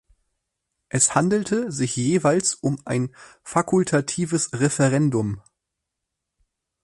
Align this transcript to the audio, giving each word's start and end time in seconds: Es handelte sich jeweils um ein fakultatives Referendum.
Es 0.89 1.13
handelte 1.13 1.71
sich 1.71 1.95
jeweils 1.95 2.55
um 2.55 2.79
ein 2.85 3.13
fakultatives 3.43 4.51
Referendum. 4.53 5.43